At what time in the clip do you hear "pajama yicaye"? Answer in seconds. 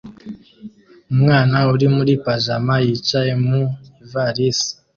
2.25-3.31